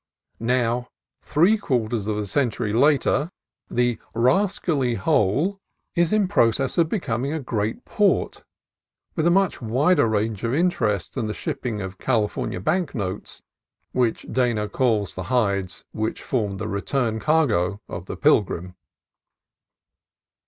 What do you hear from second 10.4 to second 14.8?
of interests than the shipping of "Cali fornia bank notes" (as Dana